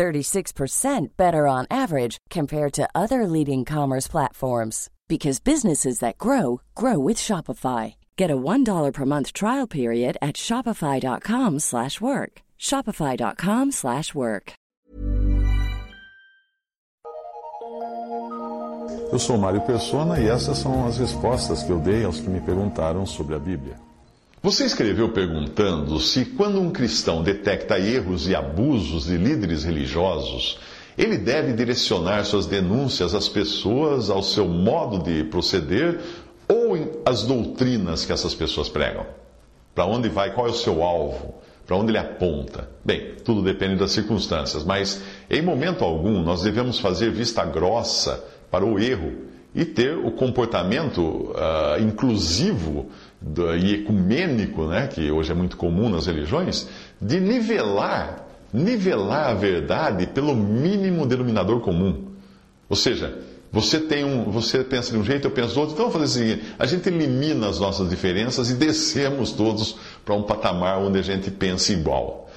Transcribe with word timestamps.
36% 0.00 1.08
better 1.18 1.46
on 1.46 1.66
average 1.70 2.16
compared 2.30 2.72
to 2.72 2.88
other 2.94 3.26
leading 3.26 3.66
commerce 3.66 4.08
platforms 4.08 4.88
because 5.08 5.40
businesses 5.40 5.98
that 5.98 6.16
grow 6.16 6.62
grow 6.74 6.98
with 6.98 7.18
Shopify. 7.18 7.94
Get 8.16 8.30
a 8.30 8.36
$1 8.36 8.92
per 8.94 9.04
month 9.04 9.34
trial 9.34 9.66
period 9.66 10.16
at 10.22 10.36
shopify.com/work. 10.36 12.32
shopify.com/work. 12.58 14.52
Eu 19.12 19.18
sou 19.18 19.36
Mário 19.36 19.60
Persona 19.66 20.20
e 20.20 20.28
essas 20.28 20.58
são 20.58 20.86
as 20.86 20.96
respostas 20.98 21.62
que 21.62 21.72
eu 21.72 21.78
dei 21.78 22.04
aos 22.04 22.20
que 22.20 22.30
me 22.30 22.40
perguntaram 22.40 23.04
sobre 23.04 23.34
a 23.34 23.38
Bíblia. 23.38 23.89
Você 24.42 24.64
escreveu 24.64 25.10
perguntando 25.10 26.00
se 26.00 26.24
quando 26.24 26.62
um 26.62 26.70
cristão 26.70 27.22
detecta 27.22 27.78
erros 27.78 28.26
e 28.26 28.34
abusos 28.34 29.04
de 29.04 29.18
líderes 29.18 29.64
religiosos, 29.64 30.58
ele 30.96 31.18
deve 31.18 31.52
direcionar 31.52 32.24
suas 32.24 32.46
denúncias 32.46 33.14
às 33.14 33.28
pessoas, 33.28 34.08
ao 34.08 34.22
seu 34.22 34.48
modo 34.48 35.02
de 35.02 35.24
proceder 35.24 36.00
ou 36.48 37.02
às 37.04 37.22
doutrinas 37.22 38.06
que 38.06 38.12
essas 38.12 38.34
pessoas 38.34 38.70
pregam. 38.70 39.04
Para 39.74 39.84
onde 39.84 40.08
vai, 40.08 40.32
qual 40.32 40.46
é 40.46 40.50
o 40.50 40.54
seu 40.54 40.82
alvo, 40.82 41.34
para 41.66 41.76
onde 41.76 41.90
ele 41.90 41.98
aponta. 41.98 42.66
Bem, 42.82 43.16
tudo 43.22 43.42
depende 43.42 43.76
das 43.76 43.92
circunstâncias, 43.92 44.64
mas 44.64 45.02
em 45.28 45.42
momento 45.42 45.84
algum 45.84 46.22
nós 46.22 46.42
devemos 46.42 46.80
fazer 46.80 47.10
vista 47.10 47.44
grossa 47.44 48.24
para 48.50 48.64
o 48.64 48.78
erro 48.78 49.28
e 49.54 49.66
ter 49.66 49.98
o 49.98 50.12
comportamento 50.12 51.00
uh, 51.02 51.80
inclusivo 51.80 52.88
e 53.60 53.74
ecumênico, 53.74 54.66
né, 54.66 54.86
que 54.86 55.10
hoje 55.10 55.30
é 55.30 55.34
muito 55.34 55.56
comum 55.56 55.88
nas 55.88 56.06
religiões, 56.06 56.66
de 57.00 57.20
nivelar 57.20 58.30
nivelar 58.52 59.30
a 59.30 59.34
verdade 59.34 60.06
pelo 60.08 60.34
mínimo 60.34 61.06
denominador 61.06 61.60
comum. 61.60 62.06
Ou 62.68 62.76
seja, 62.76 63.18
você 63.52 63.80
tem 63.80 64.04
um, 64.04 64.30
você 64.30 64.62
pensa 64.62 64.92
de 64.92 64.98
um 64.98 65.04
jeito, 65.04 65.26
eu 65.26 65.30
penso 65.30 65.54
do 65.54 65.60
outro, 65.60 65.74
então 65.74 65.90
vamos 65.90 66.00
fazer 66.00 66.24
o 66.24 66.28
seguinte: 66.28 66.54
a 66.58 66.66
gente 66.66 66.88
elimina 66.88 67.48
as 67.48 67.58
nossas 67.58 67.88
diferenças 67.88 68.50
e 68.50 68.54
descemos 68.54 69.32
todos 69.32 69.76
para 70.04 70.14
um 70.14 70.22
patamar 70.22 70.78
onde 70.78 70.98
a 70.98 71.02
gente 71.02 71.30
pensa 71.30 71.72
igual. 71.72 72.28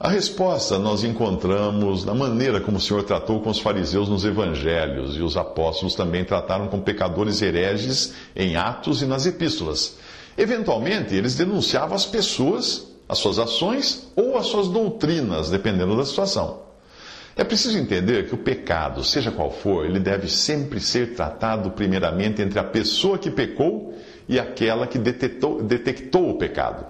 A 0.00 0.08
resposta 0.08 0.80
nós 0.80 1.04
encontramos 1.04 2.04
na 2.04 2.12
maneira 2.12 2.60
como 2.60 2.76
o 2.76 2.80
Senhor 2.80 3.04
tratou 3.04 3.40
com 3.40 3.50
os 3.50 3.60
fariseus 3.60 4.08
nos 4.08 4.24
evangelhos, 4.24 5.16
e 5.16 5.22
os 5.22 5.36
apóstolos 5.36 5.94
também 5.94 6.24
trataram 6.24 6.66
com 6.66 6.80
pecadores 6.80 7.40
hereges 7.40 8.12
em 8.34 8.56
Atos 8.56 9.00
e 9.00 9.06
nas 9.06 9.26
epístolas. 9.26 9.96
Eventualmente, 10.36 11.14
eles 11.14 11.34
denunciavam 11.34 11.94
as 11.94 12.06
pessoas 12.06 12.92
as 13.12 13.18
suas 13.18 13.38
ações 13.38 14.10
ou 14.16 14.38
as 14.38 14.46
suas 14.46 14.68
doutrinas, 14.68 15.50
dependendo 15.50 15.94
da 15.94 16.04
situação. 16.04 16.62
É 17.36 17.44
preciso 17.44 17.76
entender 17.76 18.26
que 18.26 18.34
o 18.34 18.38
pecado, 18.38 19.04
seja 19.04 19.30
qual 19.30 19.50
for, 19.50 19.84
ele 19.84 20.00
deve 20.00 20.28
sempre 20.28 20.80
ser 20.80 21.14
tratado 21.14 21.70
primeiramente 21.72 22.40
entre 22.40 22.58
a 22.58 22.64
pessoa 22.64 23.18
que 23.18 23.30
pecou 23.30 23.94
e 24.26 24.38
aquela 24.38 24.86
que 24.86 24.98
detectou, 24.98 25.62
detectou 25.62 26.30
o 26.30 26.38
pecado. 26.38 26.86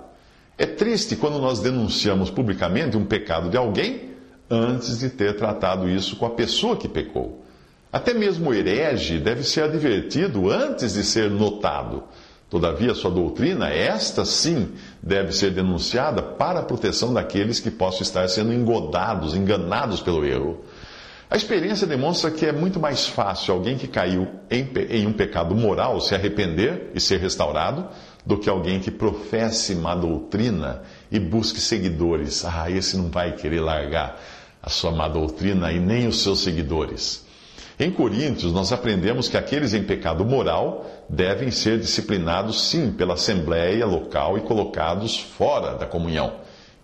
É 0.57 0.65
triste 0.65 1.17
quando 1.17 1.41
nós 1.41 1.59
denunciamos 1.59 2.30
publicamente 2.30 2.97
um 2.97 3.05
pecado 3.05 3.51
de 3.51 3.57
alguém 3.57 4.11
antes 4.48 4.98
de 5.01 5.11
ter 5.11 5.35
tratado 5.36 5.89
isso 5.89 6.14
com 6.14 6.27
a 6.27 6.30
pessoa 6.30 6.77
que 6.77 6.89
pecou. 6.89 7.45
Até 7.92 8.14
mesmo 8.14 8.51
o 8.51 8.55
herege 8.55 9.19
deve 9.19 9.42
ser 9.42 9.64
advertido 9.64 10.51
antes 10.51 10.95
de 10.95 11.03
ser 11.03 11.30
notado. 11.30 12.05
Todavia, 12.52 12.92
sua 12.95 13.11
doutrina, 13.11 13.70
esta 13.70 14.27
sim, 14.27 14.73
deve 15.02 15.33
ser 15.33 15.52
denunciada 15.52 16.20
para 16.20 16.61
a 16.61 16.63
proteção 16.63 17.14
daqueles 17.14 17.58
que 17.58 17.70
possam 17.70 18.02
estar 18.02 18.29
sendo 18.29 18.52
engodados, 18.52 19.35
enganados 19.35 20.02
pelo 20.02 20.23
erro. 20.23 20.62
A 21.30 21.35
experiência 21.35 21.86
demonstra 21.86 22.30
que 22.30 22.45
é 22.45 22.52
muito 22.52 22.79
mais 22.79 23.07
fácil 23.07 23.55
alguém 23.55 23.79
que 23.79 23.89
caiu 23.89 24.29
em, 24.51 24.68
em 24.91 25.07
um 25.07 25.14
pecado 25.14 25.55
moral 25.55 25.98
se 25.98 26.14
arrepender 26.14 26.91
e 26.95 27.01
ser 27.01 27.20
restaurado 27.20 27.89
do 28.27 28.36
que 28.36 28.51
alguém 28.51 28.80
que 28.80 28.91
professe 28.91 29.74
má 29.74 29.95
doutrina 29.95 30.83
e 31.11 31.18
busque 31.18 31.58
seguidores. 31.58 32.45
Ah, 32.45 32.70
esse 32.70 32.98
não 32.98 33.08
vai 33.08 33.33
querer 33.33 33.61
largar 33.61 34.20
a 34.62 34.68
sua 34.68 34.91
má 34.91 35.08
doutrina 35.08 35.73
e 35.73 35.80
nem 35.80 36.07
os 36.07 36.23
seus 36.23 36.41
seguidores. 36.41 37.24
Em 37.78 37.90
Coríntios, 37.90 38.52
nós 38.52 38.73
aprendemos 38.73 39.28
que 39.28 39.36
aqueles 39.36 39.74
em 39.74 39.83
pecado 39.83 40.24
moral 40.24 40.86
devem 41.08 41.50
ser 41.50 41.78
disciplinados, 41.78 42.68
sim, 42.68 42.92
pela 42.92 43.14
assembleia 43.14 43.86
local 43.86 44.39
e 44.39 44.42
colocados 44.42 45.18
fora 45.18 45.74
da 45.74 45.86
comunhão. 45.86 46.34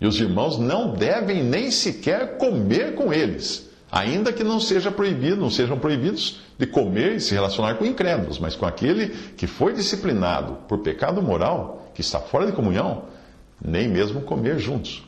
E 0.01 0.07
os 0.07 0.21
irmãos 0.21 0.59
não 0.59 0.93
devem 0.93 1.43
nem 1.43 1.71
sequer 1.71 2.39
comer 2.39 2.95
com 2.95 3.13
eles, 3.13 3.69
ainda 3.91 4.33
que 4.33 4.45
não 4.45 4.61
seja 4.61 4.91
proibido, 4.91 5.41
não 5.41 5.51
sejam 5.51 5.79
proibidos 5.79 6.41
de 6.57 6.67
comer 6.67 7.17
e 7.17 7.21
se 7.21 7.35
relacionar 7.35 7.75
com 7.75 7.85
incrédulos, 7.85 8.39
mas 8.39 8.55
com 8.55 8.67
aquele 8.67 9.09
que 9.37 9.47
foi 9.47 9.73
disciplinado 9.73 10.59
por 10.69 10.79
pecado 10.79 11.23
moral, 11.23 11.91
que 11.95 12.01
está 12.01 12.21
fora 12.21 12.47
de 12.47 12.53
comunhão, 12.53 13.05
nem 13.61 13.89
mesmo 13.89 14.21
comer 14.23 14.59
juntos. 14.59 15.08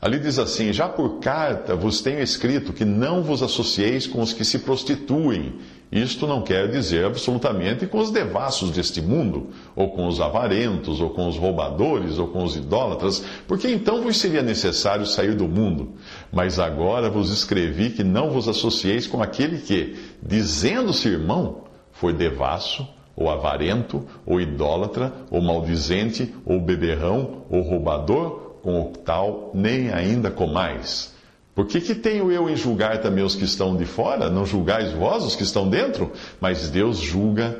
Ali 0.00 0.20
diz 0.20 0.38
assim: 0.38 0.72
Já 0.72 0.88
por 0.88 1.18
carta 1.18 1.74
vos 1.74 2.00
tenho 2.00 2.22
escrito 2.22 2.72
que 2.72 2.84
não 2.84 3.22
vos 3.22 3.42
associeis 3.42 4.06
com 4.06 4.22
os 4.22 4.32
que 4.32 4.44
se 4.44 4.60
prostituem. 4.60 5.54
Isto 5.90 6.26
não 6.26 6.42
quer 6.42 6.70
dizer 6.70 7.06
absolutamente 7.06 7.86
com 7.86 7.98
os 7.98 8.10
devassos 8.10 8.70
deste 8.70 9.00
mundo, 9.00 9.48
ou 9.74 9.90
com 9.90 10.06
os 10.06 10.20
avarentos, 10.20 11.00
ou 11.00 11.10
com 11.10 11.26
os 11.26 11.36
roubadores, 11.38 12.18
ou 12.18 12.28
com 12.28 12.44
os 12.44 12.56
idólatras, 12.56 13.24
porque 13.46 13.68
então 13.68 14.02
vos 14.02 14.18
seria 14.18 14.42
necessário 14.42 15.06
sair 15.06 15.34
do 15.34 15.48
mundo. 15.48 15.94
Mas 16.30 16.58
agora 16.58 17.08
vos 17.08 17.30
escrevi 17.30 17.88
que 17.88 18.04
não 18.04 18.30
vos 18.30 18.46
associeis 18.48 19.06
com 19.06 19.22
aquele 19.22 19.58
que, 19.62 19.96
dizendo-se 20.22 21.08
irmão, 21.08 21.64
foi 21.90 22.12
devasso, 22.12 22.86
ou 23.16 23.30
avarento, 23.30 24.06
ou 24.26 24.40
idólatra, 24.40 25.12
ou 25.30 25.40
maldizente, 25.40 26.34
ou 26.44 26.60
beberrão, 26.60 27.44
ou 27.50 27.62
roubador, 27.62 28.47
com 28.68 28.82
o 28.82 28.84
tal, 28.90 29.50
nem 29.54 29.88
ainda 29.88 30.30
comais. 30.30 31.14
Por 31.54 31.66
que, 31.66 31.80
que 31.80 31.94
tenho 31.94 32.30
eu 32.30 32.50
em 32.50 32.54
julgar 32.54 33.00
também 33.00 33.24
os 33.24 33.34
que 33.34 33.44
estão 33.44 33.74
de 33.74 33.86
fora? 33.86 34.28
Não 34.28 34.44
julgais 34.44 34.92
vós 34.92 35.24
os 35.24 35.34
que 35.34 35.42
estão 35.42 35.70
dentro? 35.70 36.12
Mas 36.38 36.68
Deus 36.68 36.98
julga 36.98 37.58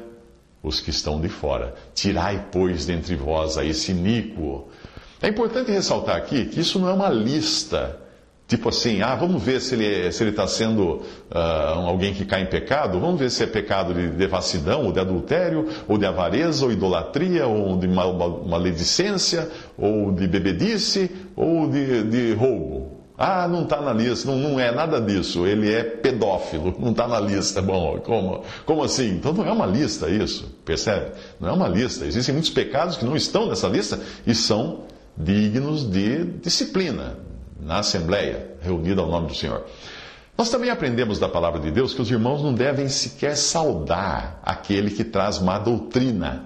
os 0.63 0.83
que 0.83 0.91
estão 0.91 1.19
de 1.19 1.31
fora. 1.31 1.75
Tirai, 1.95 2.49
pois, 2.53 2.85
dentre 2.85 3.17
vós 3.17 3.57
a 3.57 3.65
esse 3.65 3.91
iníquo. 3.91 4.69
É 5.23 5.29
importante 5.29 5.71
ressaltar 5.71 6.17
aqui 6.17 6.45
que 6.45 6.61
isso 6.61 6.79
não 6.79 6.91
é 6.91 6.93
uma 6.93 7.09
lista 7.09 7.99
Tipo 8.49 8.71
assim, 8.71 9.03
ah, 9.03 9.15
vamos 9.15 9.43
ver 9.43 9.61
se 9.61 9.75
ele 9.75 10.11
se 10.11 10.23
ele 10.23 10.31
está 10.31 10.47
sendo 10.47 11.03
uh, 11.31 11.87
alguém 11.87 12.15
que 12.15 12.25
cai 12.25 12.41
em 12.41 12.47
pecado, 12.47 12.99
vamos 12.99 13.21
ver 13.21 13.31
se 13.31 13.45
é 13.45 13.47
pecado 13.47 13.93
de 13.93 14.09
devassidão, 14.09 14.87
ou 14.87 14.93
de 14.93 14.99
adultério, 14.99 15.69
ou 15.87 15.99
de 15.99 16.07
avareza, 16.07 16.65
ou 16.65 16.73
idolatria, 16.73 17.47
ou 17.47 17.77
de 17.77 17.87
maledicência, 17.87 19.51
ou 19.77 20.11
de 20.13 20.27
bebedice, 20.27 21.11
ou 21.37 21.69
de, 21.69 22.03
de 22.05 22.33
roubo. 22.33 22.99
Ah, 23.19 23.47
não 23.47 23.65
está 23.65 23.83
na 23.83 23.93
lista, 23.93 24.31
não, 24.31 24.39
não 24.39 24.61
é 24.61 24.73
nada 24.73 24.99
disso, 24.99 25.47
ele 25.47 25.71
é 25.71 25.83
pedófilo, 25.83 26.75
não 26.81 26.93
está 26.93 27.07
na 27.07 27.21
lista. 27.21 27.61
Bom, 27.61 27.99
como, 27.99 28.45
como 28.65 28.83
assim? 28.83 29.11
Então 29.11 29.35
não 29.35 29.44
é 29.44 29.53
uma 29.53 29.67
lista 29.67 30.09
isso, 30.09 30.56
percebe? 30.65 31.11
Não 31.39 31.51
é 31.51 31.53
uma 31.53 31.69
lista. 31.69 32.06
Existem 32.06 32.33
muitos 32.33 32.51
pecados 32.51 32.97
que 32.97 33.05
não 33.05 33.15
estão 33.15 33.47
nessa 33.47 33.69
lista 33.69 34.01
e 34.27 34.35
são 34.35 34.85
dignos 35.15 35.85
de 35.91 36.25
disciplina, 36.41 37.19
na 37.60 37.78
Assembleia, 37.78 38.56
reunida 38.62 39.00
ao 39.00 39.08
nome 39.08 39.28
do 39.28 39.34
Senhor. 39.34 39.64
Nós 40.37 40.50
também 40.50 40.70
aprendemos 40.70 41.19
da 41.19 41.28
palavra 41.28 41.58
de 41.60 41.70
Deus 41.70 41.93
que 41.93 42.00
os 42.00 42.10
irmãos 42.10 42.43
não 42.43 42.55
devem 42.55 42.88
sequer 42.88 43.37
saudar 43.37 44.40
aquele 44.44 44.90
que 44.90 45.02
traz 45.02 45.40
má 45.40 45.58
doutrina. 45.58 46.44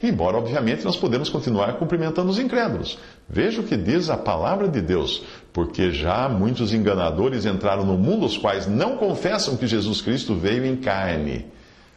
Embora, 0.00 0.36
obviamente, 0.36 0.84
nós 0.84 0.96
podemos 0.96 1.28
continuar 1.28 1.74
cumprimentando 1.74 2.30
os 2.30 2.38
incrédulos. 2.38 2.98
Veja 3.28 3.60
o 3.60 3.64
que 3.64 3.76
diz 3.76 4.10
a 4.10 4.16
palavra 4.16 4.68
de 4.68 4.80
Deus, 4.80 5.24
porque 5.52 5.92
já 5.92 6.28
muitos 6.28 6.72
enganadores 6.74 7.44
entraram 7.44 7.84
no 7.84 7.96
mundo, 7.96 8.26
os 8.26 8.36
quais 8.36 8.66
não 8.66 8.96
confessam 8.96 9.56
que 9.56 9.66
Jesus 9.66 10.00
Cristo 10.00 10.34
veio 10.34 10.64
em 10.64 10.76
carne. 10.76 11.46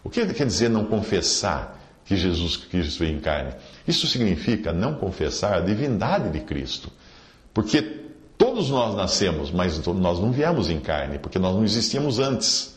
O 0.03 0.09
que 0.09 0.25
quer 0.25 0.45
dizer 0.45 0.69
não 0.69 0.85
confessar 0.85 1.79
que 2.05 2.15
Jesus 2.15 2.57
Cristo 2.57 2.99
veio 2.99 3.17
em 3.17 3.19
carne? 3.19 3.53
Isso 3.87 4.05
significa 4.05 4.71
não 4.71 4.95
confessar 4.95 5.57
a 5.57 5.61
divindade 5.61 6.29
de 6.29 6.39
Cristo. 6.41 6.91
Porque 7.51 8.04
Todos 8.55 8.69
nós 8.69 8.95
nascemos, 8.95 9.51
mas 9.51 9.85
nós 9.85 10.17
não 10.17 10.31
viemos 10.31 10.69
em 10.69 10.79
carne, 10.79 11.19
porque 11.19 11.37
nós 11.37 11.53
não 11.53 11.65
existíamos 11.65 12.19
antes. 12.19 12.73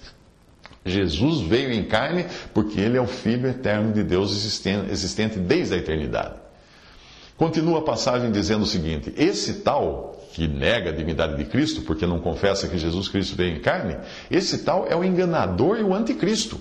Jesus 0.85 1.41
veio 1.43 1.73
em 1.73 1.85
carne 1.85 2.27
porque 2.53 2.81
ele 2.81 2.97
é 2.97 3.01
o 3.01 3.07
Filho 3.07 3.49
eterno 3.49 3.93
de 3.93 4.03
Deus 4.03 4.33
existente 4.91 5.39
desde 5.39 5.75
a 5.75 5.77
eternidade. 5.77 6.35
Continua 7.37 7.79
a 7.79 7.83
passagem 7.83 8.33
dizendo 8.33 8.63
o 8.63 8.67
seguinte: 8.67 9.15
esse 9.17 9.61
tal 9.61 10.21
que 10.33 10.49
nega 10.49 10.91
a 10.91 10.93
divindade 10.93 11.37
de 11.37 11.45
Cristo, 11.45 11.83
porque 11.83 12.09
não 12.09 12.19
confessa 12.19 12.67
que 12.67 12.77
Jesus 12.77 13.07
Cristo 13.07 13.37
veio 13.37 13.57
em 13.57 13.61
carne, 13.61 13.99
esse 14.29 14.65
tal 14.65 14.85
é 14.89 14.97
o 14.97 15.05
enganador 15.05 15.79
e 15.79 15.85
o 15.85 15.95
anticristo. 15.95 16.61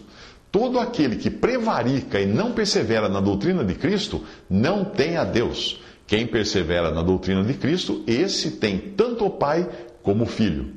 Todo 0.51 0.79
aquele 0.79 1.15
que 1.15 1.31
prevarica 1.31 2.21
e 2.21 2.27
não 2.27 2.51
persevera 2.51 3.09
na 3.09 3.19
doutrina 3.19 3.65
de 3.65 3.73
Cristo 3.73 4.23
não 4.47 4.85
tem 4.85 5.17
a 5.17 5.23
Deus. 5.23 5.81
Quem 6.07 6.25
persevera 6.25 6.89
na 6.89 7.03
doutrina 7.03 7.43
de 7.43 7.53
Cristo, 7.53 8.01
esse 8.07 8.51
tem 8.51 8.79
tanto 8.79 9.25
o 9.25 9.29
Pai 9.29 9.69
como 10.01 10.23
o 10.23 10.27
Filho. 10.27 10.73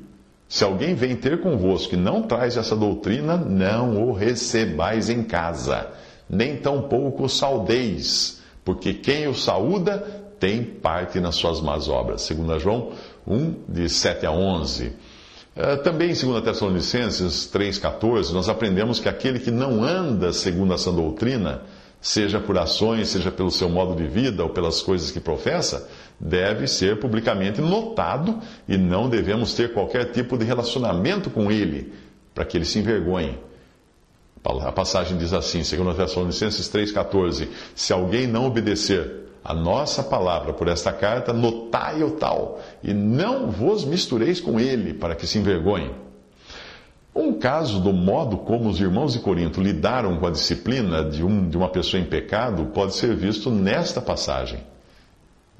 Se 0.49 0.65
alguém 0.65 0.93
vem 0.93 1.15
ter 1.15 1.39
convosco 1.39 1.95
e 1.95 1.97
não 1.97 2.23
traz 2.23 2.57
essa 2.57 2.75
doutrina, 2.75 3.37
não 3.37 4.03
o 4.03 4.11
recebais 4.11 5.09
em 5.09 5.23
casa, 5.23 5.87
nem 6.29 6.57
tampouco 6.57 7.23
o 7.23 7.29
saudeis, 7.29 8.41
porque 8.65 8.93
quem 8.93 9.29
o 9.29 9.33
saúda 9.33 9.99
tem 10.37 10.61
parte 10.61 11.21
nas 11.21 11.35
suas 11.35 11.61
más 11.61 11.87
obras. 11.87 12.27
2 12.27 12.61
João 12.61 12.91
1, 13.25 13.55
de 13.69 13.87
7 13.87 14.25
a 14.25 14.31
11. 14.31 14.91
Eh, 15.55 15.75
também 15.77 16.11
em 16.11 16.13
2 16.13 16.43
Tessalonicenses 16.43 17.49
3,14, 17.53 18.31
nós 18.31 18.49
aprendemos 18.49 18.99
que 18.99 19.07
aquele 19.07 19.39
que 19.39 19.51
não 19.51 19.83
anda 19.83 20.33
segundo 20.33 20.73
essa 20.73 20.91
doutrina, 20.91 21.61
seja 22.01 22.39
por 22.39 22.57
ações, 22.57 23.09
seja 23.09 23.31
pelo 23.31 23.51
seu 23.51 23.69
modo 23.69 23.95
de 23.95 24.07
vida 24.07 24.43
ou 24.43 24.49
pelas 24.49 24.81
coisas 24.81 25.11
que 25.11 25.19
professa, 25.19 25.87
deve 26.19 26.67
ser 26.67 26.99
publicamente 26.99 27.61
notado 27.61 28.39
e 28.67 28.75
não 28.75 29.07
devemos 29.07 29.53
ter 29.53 29.71
qualquer 29.71 30.11
tipo 30.11 30.37
de 30.37 30.43
relacionamento 30.43 31.29
com 31.29 31.51
ele, 31.51 31.93
para 32.33 32.43
que 32.43 32.57
ele 32.57 32.65
se 32.65 32.79
envergonhe. 32.79 33.37
A 34.43 34.71
passagem 34.71 35.17
diz 35.17 35.33
assim, 35.33 35.59
2 35.59 35.95
Tessalonicenses 35.95 36.67
3,14: 36.67 37.47
Se 37.75 37.93
alguém 37.93 38.25
não 38.25 38.47
obedecer 38.47 39.21
a 39.43 39.53
nossa 39.53 40.01
palavra 40.01 40.53
por 40.53 40.67
esta 40.67 40.91
carta, 40.91 41.31
notai 41.31 42.01
o 42.01 42.11
tal, 42.11 42.59
e 42.83 42.93
não 42.93 43.51
vos 43.51 43.85
mistureis 43.85 44.39
com 44.39 44.59
ele, 44.59 44.93
para 44.93 45.15
que 45.15 45.27
se 45.27 45.37
envergonhe. 45.37 45.91
Um 47.13 47.33
caso 47.33 47.81
do 47.81 47.91
modo 47.91 48.37
como 48.37 48.69
os 48.69 48.79
irmãos 48.79 49.13
de 49.13 49.19
Corinto 49.19 49.61
lidaram 49.61 50.17
com 50.17 50.27
a 50.27 50.31
disciplina 50.31 51.03
de, 51.03 51.23
um, 51.23 51.49
de 51.49 51.57
uma 51.57 51.67
pessoa 51.67 52.01
em 52.01 52.05
pecado 52.05 52.67
pode 52.67 52.95
ser 52.95 53.15
visto 53.15 53.51
nesta 53.51 53.99
passagem. 54.01 54.59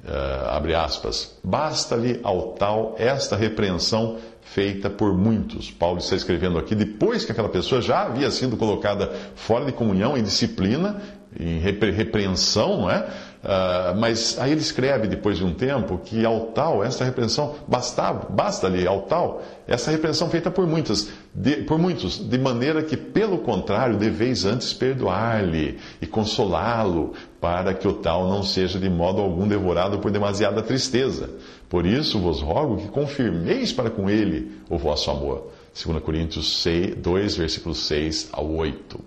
Uh, 0.02 0.48
abre 0.48 0.74
aspas. 0.74 1.38
Basta-lhe 1.44 2.18
ao 2.24 2.54
tal 2.54 2.96
esta 2.98 3.36
repreensão 3.36 4.16
feita 4.40 4.90
por 4.90 5.16
muitos. 5.16 5.70
Paulo 5.70 5.98
está 5.98 6.16
escrevendo 6.16 6.58
aqui 6.58 6.74
depois 6.74 7.24
que 7.24 7.32
aquela 7.32 7.48
pessoa 7.48 7.80
já 7.80 8.02
havia 8.02 8.30
sido 8.30 8.56
colocada 8.56 9.12
fora 9.36 9.66
de 9.66 9.72
comunhão, 9.72 10.16
em 10.16 10.22
disciplina, 10.22 11.00
em 11.38 11.58
repreensão, 11.58 12.78
não 12.78 12.90
é? 12.90 13.06
Uh, 13.42 13.98
mas 13.98 14.38
aí 14.38 14.52
ele 14.52 14.60
escreve, 14.60 15.08
depois 15.08 15.36
de 15.36 15.44
um 15.44 15.52
tempo, 15.52 15.98
que 15.98 16.24
ao 16.24 16.42
tal, 16.52 16.84
essa 16.84 17.04
repreensão, 17.04 17.56
bastava, 17.66 18.28
basta-lhe 18.30 18.86
ao 18.86 19.02
tal, 19.02 19.42
essa 19.66 19.90
repreensão 19.90 20.30
feita 20.30 20.48
por 20.48 20.64
muitas, 20.64 21.08
de, 21.34 21.56
por 21.56 21.76
muitos, 21.76 22.18
de 22.18 22.38
maneira 22.38 22.84
que, 22.84 22.96
pelo 22.96 23.38
contrário, 23.38 23.96
deveis 23.96 24.44
antes 24.44 24.72
perdoar-lhe 24.72 25.76
e 26.00 26.06
consolá-lo, 26.06 27.14
para 27.40 27.74
que 27.74 27.88
o 27.88 27.94
tal 27.94 28.28
não 28.28 28.44
seja 28.44 28.78
de 28.78 28.88
modo 28.88 29.20
algum 29.20 29.48
devorado 29.48 29.98
por 29.98 30.12
demasiada 30.12 30.62
tristeza. 30.62 31.28
Por 31.68 31.84
isso 31.84 32.20
vos 32.20 32.40
rogo 32.40 32.76
que 32.76 32.88
confirmeis 32.88 33.72
para 33.72 33.90
com 33.90 34.08
ele 34.08 34.52
o 34.70 34.78
vosso 34.78 35.10
amor. 35.10 35.48
2 35.74 36.00
Coríntios 36.04 36.62
6, 36.62 36.94
2, 36.94 37.36
versículos 37.36 37.86
6 37.86 38.28
ao 38.30 38.48
8. 38.48 39.00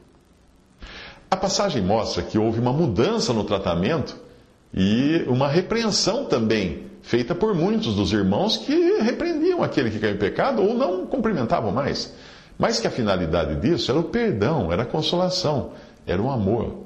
A 1.31 1.37
passagem 1.37 1.81
mostra 1.81 2.21
que 2.21 2.37
houve 2.37 2.59
uma 2.59 2.73
mudança 2.73 3.31
no 3.31 3.45
tratamento 3.45 4.24
e 4.73 5.23
uma 5.27 5.47
repreensão 5.47 6.25
também, 6.25 6.83
feita 7.01 7.33
por 7.35 7.53
muitos 7.53 7.95
dos 7.95 8.11
irmãos 8.11 8.57
que 8.57 8.99
repreendiam 8.99 9.63
aquele 9.63 9.89
que 9.89 9.99
caiu 9.99 10.15
em 10.15 10.17
pecado 10.17 10.61
ou 10.61 10.73
não 10.73 11.05
cumprimentavam 11.05 11.71
mais. 11.71 12.13
Mas 12.57 12.79
que 12.79 12.87
a 12.87 12.91
finalidade 12.91 13.55
disso 13.59 13.91
era 13.91 13.99
o 13.99 14.03
perdão, 14.03 14.71
era 14.71 14.83
a 14.83 14.85
consolação, 14.85 15.71
era 16.05 16.21
o 16.21 16.29
amor. 16.29 16.85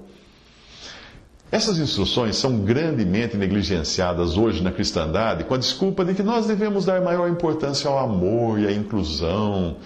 Essas 1.51 1.79
instruções 1.79 2.35
são 2.35 2.59
grandemente 2.59 3.35
negligenciadas 3.35 4.37
hoje 4.37 4.61
na 4.61 4.71
cristandade 4.71 5.43
com 5.45 5.55
a 5.55 5.57
desculpa 5.57 6.05
de 6.05 6.13
que 6.13 6.21
nós 6.21 6.45
devemos 6.45 6.85
dar 6.85 7.01
maior 7.01 7.27
importância 7.27 7.89
ao 7.89 7.97
amor 7.97 8.59
e 8.59 8.67
à 8.67 8.71
inclusão. 8.71 9.77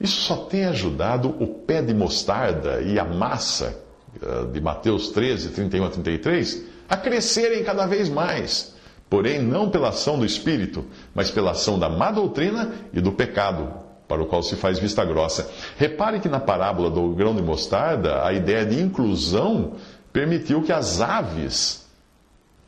Isso 0.00 0.22
só 0.22 0.36
tem 0.36 0.64
ajudado 0.64 1.28
o 1.38 1.46
pé 1.46 1.80
de 1.80 1.94
mostarda 1.94 2.80
e 2.82 2.98
a 2.98 3.04
massa 3.04 3.80
eh, 4.20 4.46
de 4.52 4.60
Mateus 4.60 5.10
13, 5.10 5.50
31 5.50 5.84
a 5.84 5.90
33 5.90 6.71
a 6.92 6.96
crescerem 6.98 7.64
cada 7.64 7.86
vez 7.86 8.10
mais, 8.10 8.74
porém 9.08 9.40
não 9.40 9.70
pela 9.70 9.88
ação 9.88 10.18
do 10.18 10.26
Espírito, 10.26 10.84
mas 11.14 11.30
pela 11.30 11.52
ação 11.52 11.78
da 11.78 11.88
má 11.88 12.10
doutrina 12.10 12.70
e 12.92 13.00
do 13.00 13.10
pecado, 13.10 13.72
para 14.06 14.20
o 14.20 14.26
qual 14.26 14.42
se 14.42 14.56
faz 14.56 14.78
vista 14.78 15.02
grossa. 15.02 15.50
Repare 15.78 16.20
que 16.20 16.28
na 16.28 16.38
parábola 16.38 16.90
do 16.90 17.14
grão 17.14 17.34
de 17.34 17.40
mostarda, 17.40 18.26
a 18.26 18.34
ideia 18.34 18.66
de 18.66 18.78
inclusão 18.78 19.76
permitiu 20.12 20.60
que 20.60 20.70
as 20.70 21.00
aves, 21.00 21.86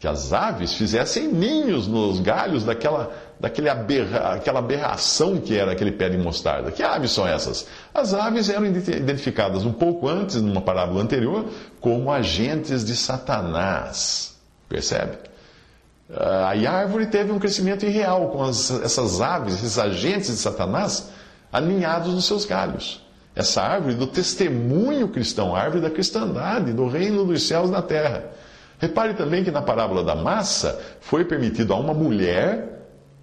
que 0.01 0.09
as 0.09 0.33
aves 0.33 0.73
fizessem 0.73 1.29
ninhos 1.29 1.87
nos 1.87 2.19
galhos 2.19 2.65
daquela, 2.65 3.13
daquela 3.39 3.73
aberra, 3.73 4.41
aberração 4.57 5.39
que 5.39 5.57
era 5.57 5.73
aquele 5.73 5.93
pé 5.93 6.09
de 6.09 6.17
mostarda. 6.17 6.71
Que 6.71 6.83
aves 6.83 7.13
são 7.13 7.27
essas? 7.27 7.67
As 7.93 8.15
aves 8.15 8.49
eram 8.49 8.67
identificadas 8.67 9.65
um 9.65 9.73
pouco 9.73 10.09
antes, 10.09 10.41
numa 10.41 10.61
parábola 10.61 11.03
anterior, 11.03 11.47
como 11.81 12.11
agentes 12.11 12.85
de 12.85 12.97
Satanás. 12.97 14.37
Percebe? 14.69 15.19
Ah, 16.13 16.53
a 16.53 16.71
árvore 16.71 17.07
teve 17.07 17.33
um 17.33 17.39
crescimento 17.39 17.85
irreal 17.85 18.29
com 18.29 18.43
as, 18.43 18.71
essas 18.83 19.21
aves, 19.21 19.55
esses 19.55 19.79
agentes 19.79 20.29
de 20.29 20.37
Satanás, 20.37 21.11
aninhados 21.53 22.15
nos 22.15 22.25
seus 22.25 22.45
galhos. 22.45 23.03
Essa 23.35 23.63
árvore 23.63 23.95
do 23.95 24.07
testemunho 24.07 25.09
cristão, 25.09 25.57
árvore 25.57 25.83
da 25.83 25.91
cristandade, 25.91 26.73
do 26.73 26.87
reino 26.87 27.25
dos 27.25 27.43
céus 27.47 27.69
na 27.69 27.83
terra. 27.83 28.25
Repare 28.79 29.15
também 29.15 29.43
que 29.43 29.51
na 29.51 29.63
parábola 29.63 30.05
da 30.05 30.15
massa 30.15 30.81
foi 31.01 31.25
permitido 31.25 31.73
a 31.73 31.77
uma 31.77 31.95
mulher 31.95 32.74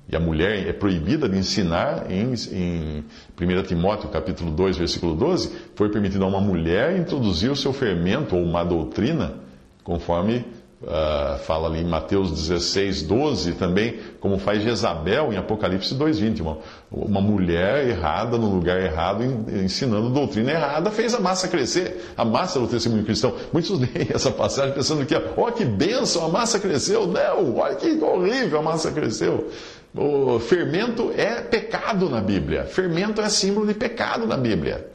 e 0.09 0.15
a 0.15 0.19
mulher 0.19 0.67
é 0.67 0.73
proibida 0.73 1.29
de 1.29 1.37
ensinar 1.37 2.11
em, 2.11 2.33
em 2.51 3.05
1 3.39 3.63
Timóteo 3.63 4.09
capítulo 4.09 4.51
2, 4.51 4.77
versículo 4.77 5.15
12, 5.15 5.51
foi 5.75 5.89
permitido 5.89 6.23
a 6.23 6.27
uma 6.27 6.41
mulher 6.41 6.97
introduzir 6.97 7.49
o 7.49 7.55
seu 7.55 7.71
fermento 7.71 8.35
ou 8.35 8.43
uma 8.43 8.63
doutrina, 8.63 9.35
conforme 9.83 10.45
uh, 10.81 11.37
fala 11.39 11.67
ali 11.67 11.81
em 11.81 11.85
Mateus 11.85 12.31
16, 12.31 13.03
12, 13.03 13.53
também, 13.53 13.99
como 14.19 14.37
faz 14.37 14.63
Jezabel 14.63 15.31
em 15.31 15.37
Apocalipse 15.37 15.95
2,20. 15.95 16.41
Uma, 16.41 16.57
uma 16.91 17.21
mulher 17.21 17.87
errada 17.87 18.37
no 18.37 18.53
lugar 18.53 18.81
errado, 18.81 19.23
ensinando 19.63 20.09
doutrina 20.09 20.51
errada, 20.51 20.91
fez 20.91 21.13
a 21.13 21.19
massa 21.19 21.47
crescer. 21.47 22.13
A 22.17 22.25
massa 22.25 22.59
do 22.59 22.67
testemunho 22.67 23.05
cristão. 23.05 23.33
Muitos 23.53 23.77
leem 23.79 24.09
essa 24.13 24.31
passagem 24.31 24.73
pensando 24.73 25.05
que, 25.05 25.15
ó, 25.15 25.21
oh, 25.37 25.51
que 25.51 25.65
bênção, 25.65 26.25
a 26.25 26.29
massa 26.29 26.59
cresceu. 26.59 27.07
Não, 27.07 27.57
olha 27.57 27.75
que 27.75 27.91
horrível, 28.01 28.59
a 28.59 28.63
massa 28.63 28.91
cresceu. 28.91 29.49
O 29.93 30.39
fermento 30.39 31.11
é 31.17 31.41
pecado 31.41 32.09
na 32.09 32.21
Bíblia. 32.21 32.63
Fermento 32.63 33.21
é 33.21 33.27
símbolo 33.27 33.67
de 33.67 33.73
pecado 33.73 34.25
na 34.25 34.37
Bíblia. 34.37 34.89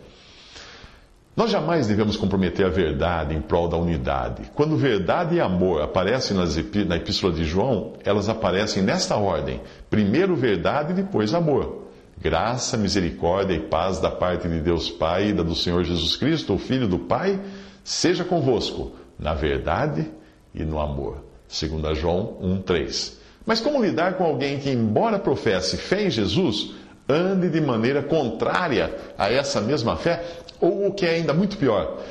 Nós 1.37 1.51
jamais 1.51 1.87
devemos 1.87 2.17
comprometer 2.17 2.65
a 2.65 2.71
verdade 2.71 3.35
em 3.35 3.43
prol 3.43 3.69
da 3.69 3.77
unidade. 3.77 4.51
Quando 4.55 4.75
verdade 4.75 5.35
e 5.35 5.41
amor 5.41 5.83
aparecem 5.83 6.35
na 6.35 6.97
Epístola 6.97 7.31
de 7.35 7.45
João, 7.45 7.93
elas 8.03 8.31
aparecem 8.31 8.83
nesta 8.83 9.17
ordem: 9.17 9.61
primeiro 9.91 10.35
verdade 10.35 10.93
e 10.93 10.97
depois 10.97 11.35
amor. 11.35 11.89
Graça, 12.19 12.79
misericórdia 12.79 13.55
e 13.55 13.61
paz 13.61 14.01
da 14.01 14.11
parte 14.11 14.49
de 14.49 14.61
Deus 14.61 14.89
Pai 14.89 15.29
e 15.29 15.33
da 15.35 15.43
do 15.43 15.55
Senhor 15.55 15.85
Jesus 15.85 16.17
Cristo, 16.17 16.55
o 16.55 16.59
Filho 16.59 16.89
do 16.89 17.01
Pai, 17.01 17.39
seja 17.85 18.25
convosco, 18.25 18.93
na 19.19 19.35
verdade 19.35 20.11
e 20.55 20.65
no 20.65 20.81
amor. 20.81 21.19
2 21.49 21.99
João 21.99 22.39
1,3. 22.43 23.26
Mas 23.47 23.61
como 23.61 23.83
lidar 23.83 24.15
com 24.15 24.25
alguém 24.25 24.59
que, 24.59 24.69
embora 24.69 25.21
professe 25.21 25.77
fé 25.77 26.07
em 26.07 26.11
Jesus, 26.11 26.73
ande 27.09 27.49
de 27.49 27.61
maneira 27.61 28.03
contrária 28.03 28.93
a 29.17 29.33
essa 29.33 29.61
mesma 29.61 29.97
fé? 29.97 30.25
Ou 30.61 30.89
o 30.89 30.93
que 30.93 31.07
é 31.07 31.11
ainda 31.11 31.33
muito 31.33 31.57
pior, 31.57 32.03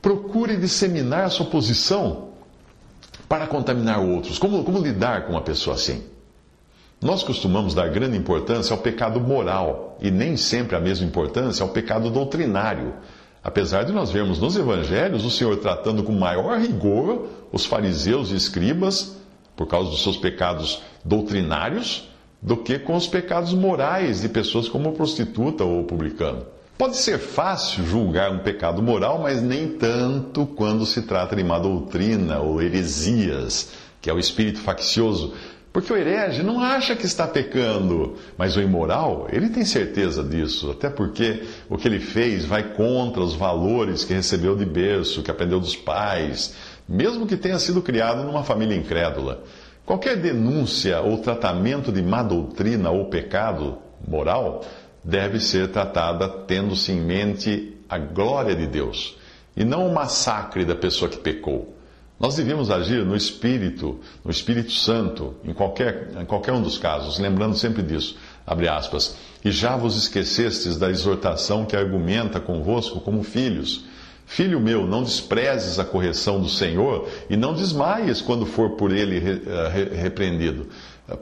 procure 0.00 0.56
disseminar 0.56 1.24
a 1.24 1.30
sua 1.30 1.46
posição 1.46 2.28
para 3.28 3.46
contaminar 3.46 4.00
outros. 4.00 4.38
Como, 4.38 4.64
como 4.64 4.78
lidar 4.78 5.26
com 5.26 5.32
uma 5.32 5.42
pessoa 5.42 5.76
assim? 5.76 6.02
Nós 7.00 7.22
costumamos 7.22 7.74
dar 7.74 7.90
grande 7.90 8.16
importância 8.16 8.74
ao 8.74 8.80
pecado 8.80 9.20
moral 9.20 9.98
e 10.00 10.10
nem 10.10 10.36
sempre 10.36 10.74
a 10.74 10.80
mesma 10.80 11.06
importância 11.06 11.62
ao 11.62 11.68
pecado 11.68 12.10
doutrinário. 12.10 12.94
Apesar 13.44 13.84
de 13.84 13.92
nós 13.92 14.10
vermos 14.10 14.40
nos 14.40 14.56
evangelhos 14.56 15.24
o 15.24 15.30
Senhor 15.30 15.56
tratando 15.58 16.02
com 16.02 16.12
maior 16.12 16.58
rigor 16.58 17.26
os 17.52 17.66
fariseus 17.66 18.30
e 18.30 18.36
escribas 18.36 19.16
por 19.58 19.66
causa 19.66 19.90
dos 19.90 20.04
seus 20.04 20.16
pecados 20.16 20.80
doutrinários, 21.04 22.08
do 22.40 22.56
que 22.56 22.78
com 22.78 22.94
os 22.94 23.08
pecados 23.08 23.52
morais 23.52 24.20
de 24.20 24.28
pessoas 24.28 24.68
como 24.68 24.92
prostituta 24.92 25.64
ou 25.64 25.82
publicano. 25.82 26.46
Pode 26.78 26.96
ser 26.96 27.18
fácil 27.18 27.84
julgar 27.84 28.30
um 28.30 28.38
pecado 28.38 28.80
moral, 28.80 29.18
mas 29.20 29.42
nem 29.42 29.66
tanto 29.70 30.46
quando 30.46 30.86
se 30.86 31.02
trata 31.02 31.34
de 31.34 31.42
má 31.42 31.58
doutrina 31.58 32.38
ou 32.38 32.62
heresias, 32.62 33.72
que 34.00 34.08
é 34.08 34.14
o 34.14 34.18
espírito 34.20 34.60
faccioso. 34.60 35.34
Porque 35.72 35.92
o 35.92 35.96
herege 35.96 36.44
não 36.44 36.60
acha 36.60 36.94
que 36.94 37.04
está 37.04 37.26
pecando, 37.26 38.14
mas 38.38 38.56
o 38.56 38.60
imoral, 38.60 39.26
ele 39.32 39.48
tem 39.48 39.64
certeza 39.64 40.22
disso, 40.22 40.70
até 40.70 40.88
porque 40.88 41.42
o 41.68 41.76
que 41.76 41.88
ele 41.88 41.98
fez 41.98 42.44
vai 42.44 42.62
contra 42.74 43.22
os 43.22 43.34
valores 43.34 44.04
que 44.04 44.14
recebeu 44.14 44.56
de 44.56 44.64
berço, 44.64 45.22
que 45.22 45.30
aprendeu 45.30 45.58
dos 45.58 45.76
pais, 45.76 46.54
mesmo 46.88 47.26
que 47.26 47.36
tenha 47.36 47.58
sido 47.58 47.82
criado 47.82 48.24
numa 48.24 48.42
família 48.42 48.76
incrédula. 48.76 49.42
Qualquer 49.84 50.16
denúncia 50.16 51.00
ou 51.00 51.18
tratamento 51.18 51.92
de 51.92 52.02
má 52.02 52.22
doutrina 52.22 52.90
ou 52.90 53.06
pecado 53.06 53.78
moral 54.06 54.64
deve 55.02 55.40
ser 55.40 55.68
tratada 55.68 56.28
tendo-se 56.28 56.92
em 56.92 57.00
mente 57.00 57.76
a 57.88 57.98
glória 57.98 58.54
de 58.54 58.66
Deus 58.66 59.16
e 59.56 59.64
não 59.64 59.88
o 59.88 59.94
massacre 59.94 60.64
da 60.64 60.74
pessoa 60.74 61.10
que 61.10 61.18
pecou. 61.18 61.74
Nós 62.18 62.34
devemos 62.34 62.70
agir 62.70 63.04
no 63.04 63.14
Espírito, 63.14 64.00
no 64.24 64.30
Espírito 64.30 64.72
Santo, 64.72 65.36
em 65.44 65.52
qualquer, 65.52 66.10
em 66.20 66.24
qualquer 66.24 66.52
um 66.52 66.60
dos 66.60 66.76
casos, 66.76 67.18
lembrando 67.18 67.56
sempre 67.56 67.82
disso. 67.82 68.16
Abre 68.44 68.68
aspas. 68.68 69.16
E 69.44 69.52
já 69.52 69.76
vos 69.76 69.96
esquecestes 69.96 70.76
da 70.76 70.90
exortação 70.90 71.64
que 71.64 71.76
argumenta 71.76 72.40
convosco 72.40 73.00
como 73.00 73.22
filhos. 73.22 73.84
Filho 74.28 74.60
meu, 74.60 74.86
não 74.86 75.02
desprezes 75.02 75.78
a 75.78 75.86
correção 75.86 76.38
do 76.38 76.50
Senhor 76.50 77.08
e 77.30 77.36
não 77.36 77.54
desmaies 77.54 78.20
quando 78.20 78.44
for 78.44 78.72
por 78.72 78.92
ele 78.92 79.16
eh, 79.16 79.96
repreendido. 79.96 80.68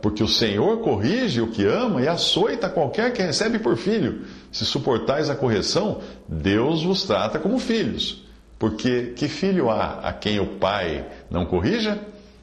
Porque 0.02 0.24
o 0.24 0.28
Senhor 0.28 0.78
corrige 0.78 1.40
o 1.40 1.46
que 1.46 1.64
ama 1.64 2.02
e 2.02 2.08
açoita 2.08 2.68
qualquer 2.68 3.12
que 3.12 3.22
recebe 3.22 3.60
por 3.60 3.76
filho. 3.76 4.24
Se 4.50 4.64
suportais 4.64 5.30
a 5.30 5.36
correção, 5.36 6.00
Deus 6.26 6.82
vos 6.82 7.04
trata 7.04 7.38
como 7.38 7.60
filhos. 7.60 8.24
Porque 8.58 9.12
que 9.14 9.28
filho 9.28 9.70
há 9.70 10.00
a 10.00 10.12
quem 10.12 10.40
o 10.40 10.58
pai 10.58 11.06
não 11.30 11.46
corrija? 11.46 12.00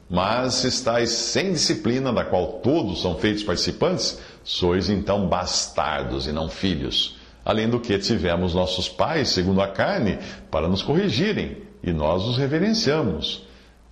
Mas 0.08 0.54
se 0.54 0.68
estáis 0.68 1.10
sem 1.10 1.52
disciplina, 1.52 2.10
da 2.10 2.24
qual 2.24 2.60
todos 2.62 3.02
são 3.02 3.18
feitos 3.18 3.42
participantes, 3.42 4.18
sois 4.42 4.88
então 4.88 5.28
bastardos 5.28 6.26
e 6.26 6.32
não 6.32 6.48
filhos. 6.48 7.18
Além 7.44 7.68
do 7.68 7.78
que 7.78 7.98
tivemos 7.98 8.54
nossos 8.54 8.88
pais, 8.88 9.28
segundo 9.28 9.60
a 9.60 9.68
carne, 9.68 10.18
para 10.50 10.68
nos 10.68 10.82
corrigirem, 10.82 11.58
e 11.82 11.92
nós 11.92 12.24
os 12.24 12.38
reverenciamos. 12.38 13.44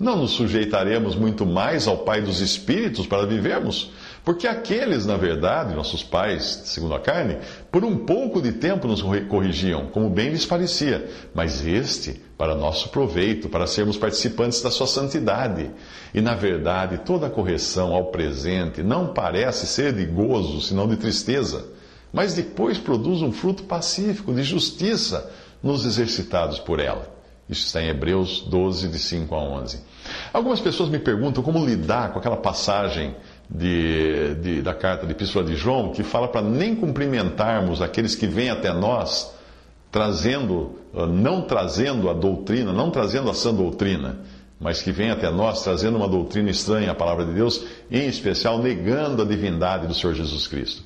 Não 0.02 0.16
nos 0.16 0.32
sujeitaremos 0.32 1.14
muito 1.14 1.46
mais 1.46 1.86
ao 1.86 1.98
Pai 1.98 2.20
dos 2.20 2.40
Espíritos 2.40 3.06
para 3.06 3.24
vivermos? 3.26 3.92
Porque 4.24 4.48
aqueles, 4.48 5.04
na 5.06 5.16
verdade, 5.16 5.76
nossos 5.76 6.02
pais, 6.02 6.62
segundo 6.64 6.94
a 6.94 6.98
carne, 6.98 7.36
por 7.70 7.84
um 7.84 7.98
pouco 7.98 8.42
de 8.42 8.52
tempo 8.52 8.88
nos 8.88 9.02
corrigiam, 9.28 9.86
como 9.86 10.10
bem 10.10 10.30
lhes 10.30 10.46
parecia, 10.46 11.08
mas 11.34 11.64
este 11.64 12.20
para 12.36 12.54
nosso 12.54 12.88
proveito, 12.88 13.48
para 13.48 13.66
sermos 13.66 13.96
participantes 13.96 14.60
da 14.62 14.70
sua 14.70 14.88
santidade. 14.88 15.70
E, 16.12 16.20
na 16.20 16.34
verdade, 16.34 16.98
toda 17.04 17.30
correção 17.30 17.94
ao 17.94 18.06
presente 18.06 18.82
não 18.82 19.12
parece 19.12 19.66
ser 19.66 19.92
de 19.92 20.04
gozo, 20.06 20.60
senão 20.60 20.88
de 20.88 20.96
tristeza 20.96 21.64
mas 22.12 22.34
depois 22.34 22.78
produz 22.78 23.22
um 23.22 23.32
fruto 23.32 23.62
pacífico 23.64 24.32
de 24.32 24.42
justiça 24.42 25.30
nos 25.62 25.86
exercitados 25.86 26.58
por 26.58 26.80
ela. 26.80 27.10
Isso 27.48 27.66
está 27.66 27.82
em 27.82 27.88
Hebreus 27.88 28.40
12, 28.40 28.88
de 28.88 28.98
5 28.98 29.34
a 29.34 29.38
11. 29.38 29.80
Algumas 30.32 30.60
pessoas 30.60 30.88
me 30.88 30.98
perguntam 30.98 31.42
como 31.42 31.64
lidar 31.64 32.12
com 32.12 32.18
aquela 32.18 32.36
passagem 32.36 33.14
de, 33.48 34.34
de, 34.36 34.62
da 34.62 34.74
carta 34.74 35.06
de 35.06 35.12
Epístola 35.12 35.44
de 35.44 35.54
João, 35.54 35.92
que 35.92 36.02
fala 36.02 36.28
para 36.28 36.42
nem 36.42 36.74
cumprimentarmos 36.74 37.82
aqueles 37.82 38.14
que 38.14 38.26
vêm 38.26 38.50
até 38.50 38.72
nós, 38.72 39.34
trazendo, 39.90 40.78
ah, 40.94 41.06
não 41.06 41.42
trazendo 41.42 42.08
a 42.08 42.14
doutrina, 42.14 42.72
não 42.72 42.90
trazendo 42.90 43.28
a 43.28 43.34
sã 43.34 43.52
doutrina, 43.52 44.20
mas 44.58 44.80
que 44.80 44.92
vêm 44.92 45.10
até 45.10 45.30
nós 45.30 45.62
trazendo 45.62 45.96
uma 45.96 46.08
doutrina 46.08 46.48
estranha 46.48 46.92
à 46.92 46.94
palavra 46.94 47.26
de 47.26 47.32
Deus, 47.32 47.64
em 47.90 48.06
especial 48.06 48.58
negando 48.62 49.20
a 49.20 49.24
divindade 49.24 49.86
do 49.86 49.94
Senhor 49.94 50.14
Jesus 50.14 50.46
Cristo. 50.46 50.82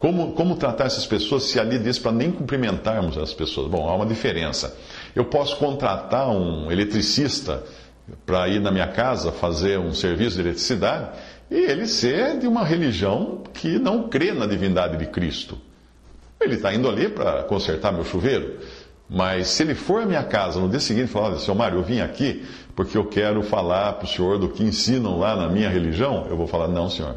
Como, 0.00 0.32
como 0.32 0.56
tratar 0.56 0.86
essas 0.86 1.06
pessoas 1.06 1.42
se 1.42 1.60
ali 1.60 1.78
diz 1.78 1.98
para 1.98 2.10
nem 2.10 2.32
cumprimentarmos 2.32 3.18
as 3.18 3.34
pessoas? 3.34 3.68
Bom, 3.68 3.86
há 3.86 3.94
uma 3.94 4.06
diferença. 4.06 4.74
Eu 5.14 5.26
posso 5.26 5.58
contratar 5.58 6.30
um 6.30 6.72
eletricista 6.72 7.62
para 8.24 8.48
ir 8.48 8.62
na 8.62 8.70
minha 8.70 8.88
casa 8.88 9.30
fazer 9.30 9.78
um 9.78 9.92
serviço 9.92 10.36
de 10.36 10.40
eletricidade 10.40 11.10
e 11.50 11.54
ele 11.54 11.86
ser 11.86 12.38
de 12.38 12.46
uma 12.46 12.64
religião 12.64 13.42
que 13.52 13.78
não 13.78 14.08
crê 14.08 14.32
na 14.32 14.46
divindade 14.46 14.96
de 14.96 15.04
Cristo. 15.04 15.58
Ele 16.40 16.54
está 16.54 16.72
indo 16.72 16.88
ali 16.88 17.10
para 17.10 17.42
consertar 17.42 17.92
meu 17.92 18.02
chuveiro. 18.04 18.58
Mas 19.06 19.48
se 19.48 19.64
ele 19.64 19.74
for 19.74 20.02
à 20.02 20.06
minha 20.06 20.24
casa 20.24 20.58
no 20.60 20.68
dia 20.70 20.80
seguinte 20.80 21.10
e 21.10 21.12
falar, 21.12 21.36
seu 21.36 21.54
Mário, 21.54 21.78
eu 21.78 21.82
vim 21.82 22.00
aqui 22.00 22.46
porque 22.74 22.96
eu 22.96 23.04
quero 23.04 23.42
falar 23.42 23.92
para 23.94 24.06
o 24.06 24.08
senhor 24.08 24.38
do 24.38 24.48
que 24.48 24.62
ensinam 24.62 25.18
lá 25.18 25.36
na 25.36 25.46
minha 25.46 25.68
religião, 25.68 26.26
eu 26.30 26.38
vou 26.38 26.46
falar, 26.46 26.68
não, 26.68 26.88
senhor. 26.88 27.16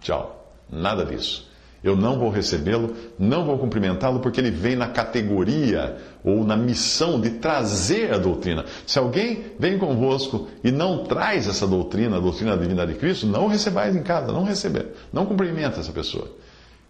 Tchau. 0.00 0.38
Nada 0.70 1.04
disso. 1.04 1.50
Eu 1.82 1.96
não 1.96 2.18
vou 2.18 2.30
recebê-lo, 2.30 2.94
não 3.18 3.44
vou 3.44 3.58
cumprimentá-lo, 3.58 4.20
porque 4.20 4.40
ele 4.40 4.50
vem 4.50 4.76
na 4.76 4.88
categoria 4.88 5.96
ou 6.22 6.44
na 6.44 6.56
missão 6.56 7.20
de 7.20 7.30
trazer 7.30 8.14
a 8.14 8.18
doutrina. 8.18 8.64
Se 8.86 8.98
alguém 8.98 9.46
vem 9.58 9.78
convosco 9.78 10.48
e 10.62 10.70
não 10.70 11.04
traz 11.04 11.48
essa 11.48 11.66
doutrina, 11.66 12.18
a 12.18 12.20
doutrina 12.20 12.56
da 12.56 12.62
divindade 12.62 12.92
de 12.92 12.98
Cristo, 12.98 13.26
não 13.26 13.48
recebais 13.48 13.96
em 13.96 14.02
casa, 14.02 14.30
não 14.30 14.44
receber, 14.44 14.92
não 15.12 15.26
cumprimenta 15.26 15.80
essa 15.80 15.92
pessoa. 15.92 16.28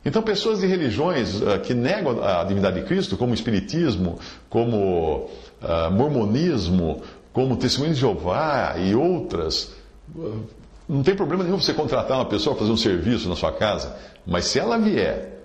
Então, 0.05 0.21
pessoas 0.21 0.61
de 0.61 0.67
religiões 0.67 1.41
uh, 1.41 1.61
que 1.63 1.73
negam 1.73 2.23
a 2.23 2.43
divindade 2.45 2.81
de 2.81 2.87
Cristo, 2.87 3.17
como 3.17 3.33
Espiritismo, 3.33 4.19
como 4.51 5.31
uh, 5.63 5.91
Mormonismo, 5.93 7.03
como 7.33 7.57
Testemunho 7.57 7.95
de 7.95 8.01
Jeová 8.01 8.75
e 8.79 8.95
outras, 8.95 9.73
uh, 10.15 10.43
não 10.89 11.03
tem 11.03 11.15
problema 11.15 11.45
nenhum 11.45 11.61
você 11.61 11.73
contratar 11.75 12.19
uma 12.19 12.27
pessoa 12.27 12.55
para 12.55 12.61
fazer 12.65 12.73
um 12.73 12.77
serviço 12.77 13.29
na 13.29 13.37
sua 13.37 13.53
casa, 13.53 13.97
mas 14.27 14.47
se 14.47 14.59
ela 14.59 14.79
vier 14.79 15.41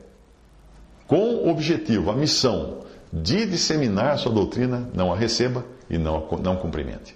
com 1.07 1.35
o 1.35 1.49
objetivo, 1.49 2.11
a 2.11 2.15
missão 2.15 2.79
de 3.11 3.45
disseminar 3.45 4.13
a 4.13 4.17
sua 4.17 4.31
doutrina, 4.31 4.89
não 4.93 5.11
a 5.13 5.15
receba 5.15 5.65
e 5.89 5.97
não, 5.97 6.27
não 6.41 6.57
cumprimente. 6.57 7.15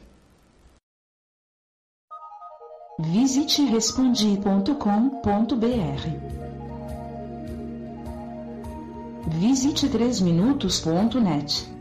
Visite 3.00 3.64
respondi.com.br. 3.64 4.72
Visite 9.28 9.88
3minutos.net. 9.90 11.81